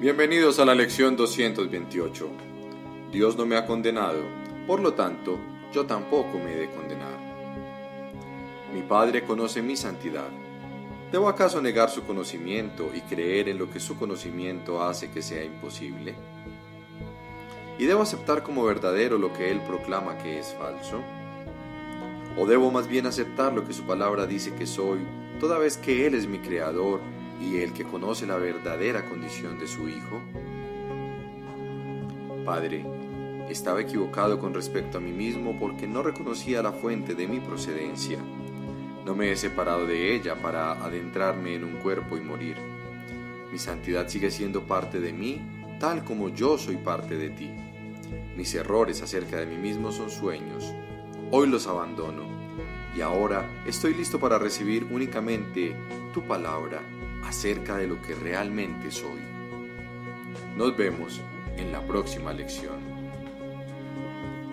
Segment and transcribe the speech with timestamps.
[0.00, 2.28] Bienvenidos a la lección 228.
[3.12, 4.22] Dios no me ha condenado,
[4.66, 5.38] por lo tanto,
[5.72, 7.16] yo tampoco me he de condenar.
[8.74, 10.28] Mi Padre conoce mi santidad.
[11.12, 15.44] ¿Debo acaso negar su conocimiento y creer en lo que su conocimiento hace que sea
[15.44, 16.16] imposible?
[17.78, 21.02] ¿Y debo aceptar como verdadero lo que Él proclama que es falso?
[22.36, 24.98] ¿O debo más bien aceptar lo que su palabra dice que soy,
[25.38, 27.00] toda vez que Él es mi creador
[27.40, 30.20] y el que conoce la verdadera condición de su Hijo?
[32.44, 32.84] Padre,
[33.48, 38.18] estaba equivocado con respecto a mí mismo porque no reconocía la fuente de mi procedencia.
[39.04, 42.56] No me he separado de ella para adentrarme en un cuerpo y morir.
[43.52, 45.40] Mi santidad sigue siendo parte de mí,
[45.78, 47.50] tal como yo soy parte de ti.
[48.36, 50.74] Mis errores acerca de mí mismo son sueños.
[51.30, 52.22] Hoy los abandono
[52.96, 55.74] y ahora estoy listo para recibir únicamente
[56.12, 56.80] tu palabra
[57.26, 59.20] acerca de lo que realmente soy.
[60.56, 61.20] Nos vemos
[61.56, 62.93] en la próxima lección.